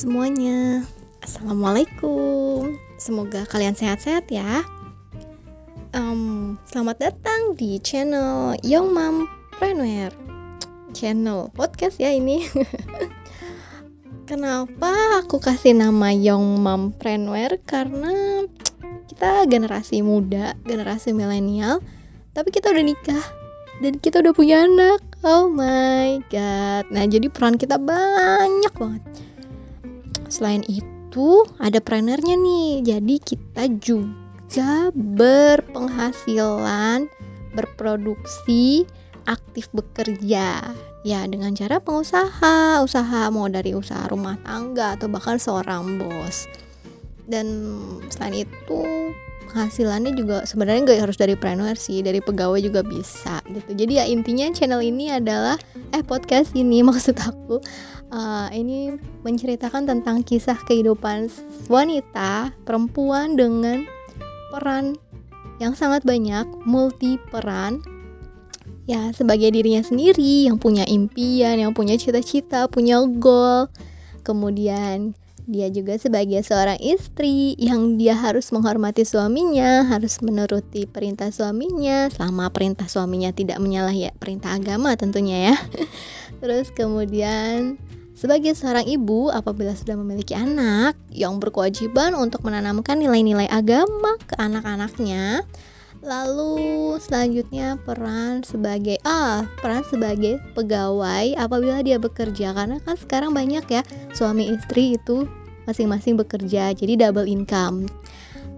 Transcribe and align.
semuanya, 0.00 0.80
assalamualaikum. 1.20 2.72
Semoga 2.96 3.44
kalian 3.44 3.76
sehat-sehat 3.76 4.32
ya. 4.32 4.64
Um, 5.92 6.56
selamat 6.64 7.12
datang 7.12 7.52
di 7.52 7.76
channel 7.84 8.56
Young 8.64 8.96
Mom 8.96 9.28
Preneur, 9.60 10.08
channel 10.96 11.52
podcast 11.52 12.00
ya 12.00 12.16
ini. 12.16 12.48
Kenapa 14.30 15.20
aku 15.20 15.36
kasih 15.36 15.76
nama 15.76 16.16
Young 16.16 16.64
Mom 16.64 16.96
Preneur? 16.96 17.60
Karena 17.68 18.48
kita 19.04 19.44
generasi 19.52 20.00
muda, 20.00 20.56
generasi 20.64 21.12
milenial, 21.12 21.84
tapi 22.32 22.48
kita 22.48 22.72
udah 22.72 22.84
nikah 22.88 23.24
dan 23.84 24.00
kita 24.00 24.24
udah 24.24 24.32
punya 24.32 24.64
anak. 24.64 25.04
Oh 25.20 25.52
my 25.52 26.24
god. 26.32 26.88
Nah, 26.88 27.04
jadi 27.04 27.28
peran 27.28 27.60
kita 27.60 27.76
banyak 27.76 28.72
banget. 28.72 29.04
Selain 30.30 30.62
itu, 30.70 31.42
ada 31.58 31.82
prenernya 31.82 32.38
nih. 32.38 32.86
Jadi 32.86 33.18
kita 33.18 33.66
juga 33.82 34.94
berpenghasilan, 34.94 37.10
berproduksi, 37.50 38.86
aktif 39.26 39.66
bekerja. 39.74 40.70
Ya, 41.02 41.26
dengan 41.26 41.58
cara 41.58 41.82
pengusaha, 41.82 42.78
usaha 42.84 43.26
mau 43.34 43.50
dari 43.50 43.74
usaha 43.74 44.06
rumah 44.06 44.38
tangga 44.46 44.94
atau 44.94 45.10
bahkan 45.10 45.42
seorang 45.42 45.98
bos. 45.98 46.46
Dan 47.26 47.50
selain 48.06 48.46
itu, 48.46 49.10
penghasilannya 49.50 50.14
juga 50.14 50.46
sebenarnya 50.46 50.86
nggak 50.86 51.00
harus 51.02 51.18
dari 51.18 51.34
planner 51.34 51.74
sih 51.74 52.06
dari 52.06 52.22
pegawai 52.22 52.62
juga 52.62 52.86
bisa 52.86 53.42
gitu. 53.50 53.74
Jadi 53.74 53.92
ya 53.98 54.04
intinya 54.06 54.46
channel 54.54 54.78
ini 54.78 55.10
adalah 55.10 55.58
eh 55.90 56.06
podcast 56.06 56.54
ini 56.54 56.80
maksud 56.88 57.18
aku 57.18 57.58
uh, 58.14 58.48
ini 58.54 58.94
menceritakan 59.26 59.90
tentang 59.90 60.22
kisah 60.22 60.56
kehidupan 60.62 61.26
wanita 61.66 62.54
perempuan 62.62 63.34
dengan 63.34 63.82
peran 64.54 64.94
yang 65.58 65.74
sangat 65.74 66.06
banyak 66.06 66.46
multi 66.62 67.18
peran. 67.34 67.82
Ya 68.88 69.14
sebagai 69.14 69.54
dirinya 69.54 69.86
sendiri 69.86 70.50
yang 70.50 70.58
punya 70.58 70.82
impian 70.86 71.58
yang 71.58 71.74
punya 71.74 71.98
cita-cita 71.98 72.70
punya 72.70 73.02
goal. 73.18 73.70
Kemudian 74.22 75.14
dia 75.50 75.66
juga 75.66 75.98
sebagai 75.98 76.38
seorang 76.46 76.78
istri 76.78 77.58
yang 77.58 77.98
dia 77.98 78.14
harus 78.14 78.54
menghormati 78.54 79.02
suaminya, 79.02 79.82
harus 79.90 80.22
menuruti 80.22 80.86
perintah 80.86 81.34
suaminya 81.34 82.06
selama 82.06 82.54
perintah 82.54 82.86
suaminya 82.86 83.34
tidak 83.34 83.58
menyalahi 83.58 84.06
ya, 84.06 84.12
perintah 84.14 84.54
agama 84.54 84.94
tentunya 84.94 85.50
ya. 85.50 85.56
Terus 86.40 86.70
kemudian 86.70 87.82
sebagai 88.14 88.54
seorang 88.54 88.86
ibu 88.86 89.34
apabila 89.34 89.74
sudah 89.74 89.98
memiliki 89.98 90.38
anak 90.38 90.94
yang 91.10 91.42
berkewajiban 91.42 92.14
untuk 92.14 92.46
menanamkan 92.46 93.02
nilai-nilai 93.02 93.50
agama 93.50 94.14
ke 94.22 94.38
anak-anaknya, 94.38 95.42
Lalu 96.00 96.96
selanjutnya 96.96 97.76
peran 97.84 98.40
sebagai 98.40 98.96
ah 99.04 99.44
peran 99.60 99.84
sebagai 99.84 100.40
pegawai 100.56 101.36
apabila 101.36 101.84
dia 101.84 102.00
bekerja 102.00 102.56
karena 102.56 102.80
kan 102.80 102.96
sekarang 102.96 103.36
banyak 103.36 103.64
ya 103.68 103.84
suami 104.16 104.48
istri 104.48 104.96
itu 104.96 105.28
masing-masing 105.64 106.16
bekerja 106.16 106.72
jadi 106.72 107.08
double 107.08 107.28
income. 107.28 107.88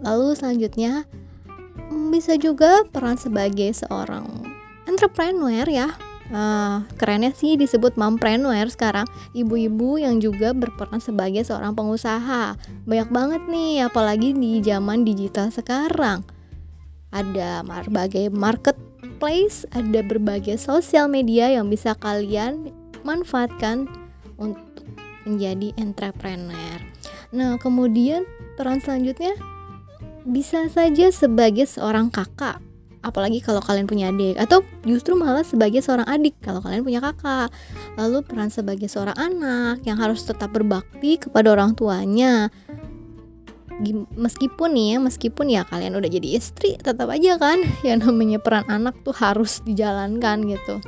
Lalu 0.00 0.36
selanjutnya 0.36 1.04
mm, 1.92 2.12
bisa 2.12 2.36
juga 2.40 2.84
peran 2.88 3.20
sebagai 3.20 3.72
seorang 3.76 4.26
entrepreneur 4.88 5.66
ya. 5.68 5.92
Uh, 6.30 6.86
kerennya 6.94 7.34
sih 7.34 7.58
disebut 7.58 7.98
mompreneur 7.98 8.70
sekarang. 8.70 9.06
Ibu-ibu 9.34 9.98
yang 9.98 10.22
juga 10.22 10.54
berperan 10.54 11.02
sebagai 11.02 11.42
seorang 11.42 11.74
pengusaha. 11.74 12.54
Banyak 12.86 13.10
banget 13.10 13.42
nih 13.50 13.90
apalagi 13.90 14.30
di 14.30 14.62
zaman 14.62 15.02
digital 15.02 15.50
sekarang. 15.50 16.22
Ada 17.10 17.66
berbagai 17.66 18.30
marketplace 18.30 19.66
ada 19.74 20.06
berbagai 20.06 20.54
sosial 20.54 21.10
media 21.10 21.50
yang 21.50 21.66
bisa 21.66 21.98
kalian 21.98 22.70
manfaatkan 23.02 23.90
untuk 24.38 24.69
menjadi 25.26 25.74
entrepreneur 25.76 26.80
Nah, 27.30 27.62
kemudian 27.62 28.26
peran 28.58 28.82
selanjutnya 28.82 29.38
bisa 30.26 30.66
saja 30.66 31.08
sebagai 31.14 31.64
seorang 31.64 32.10
kakak, 32.10 32.58
apalagi 33.06 33.38
kalau 33.38 33.62
kalian 33.62 33.86
punya 33.86 34.10
adik, 34.10 34.36
atau 34.36 34.66
justru 34.82 35.14
malah 35.14 35.46
sebagai 35.46 35.80
seorang 35.80 36.04
adik 36.10 36.36
kalau 36.42 36.58
kalian 36.60 36.82
punya 36.82 37.00
kakak. 37.00 37.54
Lalu 37.94 38.26
peran 38.26 38.50
sebagai 38.50 38.90
seorang 38.90 39.16
anak 39.16 39.86
yang 39.86 39.96
harus 39.96 40.26
tetap 40.26 40.50
berbakti 40.50 41.22
kepada 41.22 41.54
orang 41.54 41.78
tuanya. 41.78 42.50
Meskipun 44.12 44.76
nih 44.76 44.86
ya, 44.92 44.96
meskipun 45.00 45.46
ya 45.48 45.64
kalian 45.64 45.96
udah 45.96 46.10
jadi 46.10 46.36
istri, 46.36 46.76
tetap 46.76 47.08
aja 47.08 47.40
kan 47.40 47.64
yang 47.86 48.04
namanya 48.04 48.42
peran 48.42 48.66
anak 48.68 48.92
tuh 49.06 49.14
harus 49.16 49.64
dijalankan 49.64 50.44
gitu. 50.44 50.82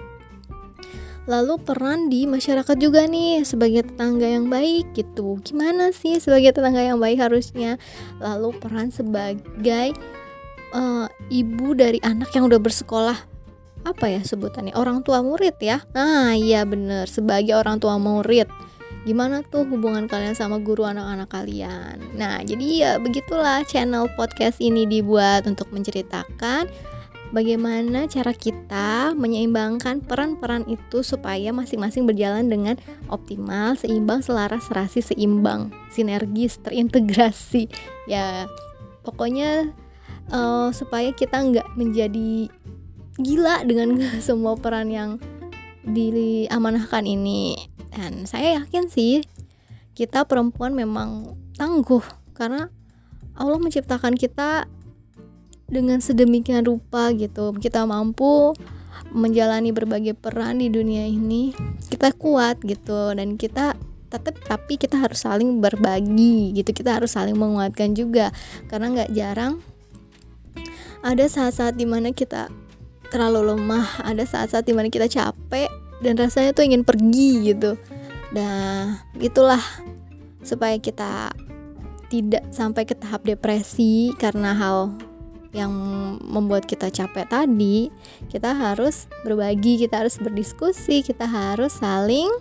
Lalu 1.30 1.54
peran 1.62 2.10
di 2.10 2.26
masyarakat 2.26 2.76
juga 2.82 3.06
nih 3.06 3.46
sebagai 3.46 3.86
tetangga 3.86 4.26
yang 4.26 4.50
baik 4.50 4.90
gitu. 4.98 5.38
Gimana 5.46 5.94
sih 5.94 6.18
sebagai 6.18 6.50
tetangga 6.50 6.82
yang 6.82 6.98
baik 6.98 7.22
harusnya? 7.22 7.78
Lalu 8.18 8.58
peran 8.58 8.90
sebagai 8.90 9.94
uh, 10.74 11.06
ibu 11.30 11.78
dari 11.78 12.02
anak 12.02 12.34
yang 12.34 12.50
udah 12.50 12.58
bersekolah. 12.58 13.18
Apa 13.82 14.06
ya 14.10 14.20
sebutannya? 14.22 14.74
Orang 14.74 15.06
tua 15.06 15.22
murid 15.22 15.58
ya? 15.62 15.82
Nah 15.94 16.34
iya 16.34 16.66
bener 16.66 17.06
sebagai 17.06 17.54
orang 17.54 17.78
tua 17.78 17.98
murid. 17.98 18.50
Gimana 19.02 19.42
tuh 19.42 19.66
hubungan 19.66 20.06
kalian 20.06 20.38
sama 20.38 20.62
guru 20.62 20.86
anak-anak 20.86 21.26
kalian? 21.26 21.98
Nah 22.14 22.38
jadi 22.46 22.66
ya 22.70 22.90
begitulah 23.02 23.66
channel 23.66 24.06
podcast 24.14 24.62
ini 24.62 24.86
dibuat 24.86 25.46
untuk 25.50 25.70
menceritakan 25.74 26.70
bagaimana 27.32 28.04
cara 28.06 28.36
kita 28.36 29.16
menyeimbangkan 29.16 30.04
peran-peran 30.04 30.68
itu 30.68 31.00
supaya 31.00 31.50
masing-masing 31.50 32.04
berjalan 32.04 32.46
dengan 32.46 32.76
optimal, 33.08 33.74
seimbang, 33.74 34.20
selaras, 34.20 34.68
serasi, 34.68 35.00
seimbang, 35.00 35.72
sinergis, 35.88 36.60
terintegrasi. 36.60 37.72
Ya, 38.06 38.46
pokoknya 39.02 39.72
uh, 40.30 40.70
supaya 40.70 41.10
kita 41.16 41.40
nggak 41.40 41.68
menjadi 41.74 42.52
gila 43.18 43.64
dengan 43.64 43.96
semua 44.26 44.54
peran 44.54 44.92
yang 44.92 45.10
diamanahkan 45.82 47.08
ini. 47.08 47.56
Dan 47.92 48.28
saya 48.28 48.62
yakin 48.62 48.88
sih 48.92 49.24
kita 49.92 50.24
perempuan 50.24 50.72
memang 50.72 51.36
tangguh 51.56 52.00
karena 52.32 52.72
Allah 53.36 53.60
menciptakan 53.60 54.16
kita 54.16 54.68
dengan 55.68 55.98
sedemikian 56.00 56.66
rupa 56.66 57.10
gitu. 57.14 57.54
Kita 57.56 57.84
mampu 57.84 58.54
menjalani 59.12 59.70
berbagai 59.70 60.16
peran 60.16 60.62
di 60.62 60.72
dunia 60.72 61.04
ini. 61.04 61.52
Kita 61.90 62.14
kuat 62.16 62.62
gitu 62.64 63.12
dan 63.12 63.36
kita 63.36 63.76
tetap 64.12 64.36
tapi 64.44 64.76
kita 64.76 65.00
harus 65.00 65.24
saling 65.24 65.60
berbagi 65.60 66.56
gitu. 66.56 66.70
Kita 66.72 67.00
harus 67.00 67.16
saling 67.16 67.36
menguatkan 67.36 67.92
juga 67.92 68.32
karena 68.68 68.92
nggak 68.92 69.12
jarang 69.12 69.60
ada 71.02 71.26
saat-saat 71.26 71.74
di 71.74 71.84
mana 71.84 72.14
kita 72.14 72.46
terlalu 73.10 73.52
lemah 73.52 74.00
ada 74.06 74.24
saat-saat 74.24 74.64
di 74.64 74.72
mana 74.72 74.88
kita 74.88 75.10
capek 75.10 75.68
dan 76.00 76.16
rasanya 76.16 76.56
tuh 76.56 76.64
ingin 76.64 76.86
pergi 76.86 77.52
gitu. 77.52 77.76
Nah 78.32 79.02
itulah 79.20 79.60
supaya 80.42 80.78
kita 80.78 81.30
tidak 82.08 82.44
sampai 82.50 82.84
ke 82.84 82.94
tahap 82.96 83.24
depresi 83.24 84.12
karena 84.16 84.56
hal 84.56 84.92
yang 85.52 85.72
membuat 86.24 86.64
kita 86.64 86.88
capek 86.88 87.28
tadi, 87.28 87.92
kita 88.32 88.56
harus 88.56 89.04
berbagi, 89.20 89.84
kita 89.84 90.04
harus 90.04 90.16
berdiskusi, 90.16 91.04
kita 91.04 91.28
harus 91.28 91.76
saling 91.76 92.32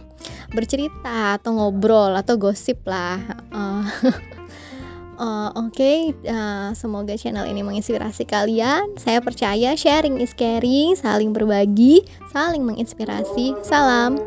bercerita 0.56 1.36
atau 1.36 1.60
ngobrol 1.60 2.16
atau 2.16 2.40
gosip 2.40 2.80
lah. 2.88 3.20
Uh, 3.52 3.84
uh, 5.20 5.50
Oke, 5.68 5.76
okay, 5.76 6.00
uh, 6.32 6.72
semoga 6.72 7.20
channel 7.20 7.48
ini 7.52 7.62
menginspirasi 7.68 8.24
kalian. 8.24 8.96
Saya 8.96 9.20
percaya 9.20 9.76
sharing 9.76 10.24
is 10.24 10.32
caring, 10.32 10.96
saling 10.96 11.36
berbagi, 11.36 12.08
saling 12.32 12.64
menginspirasi. 12.64 13.60
Salam. 13.60 14.20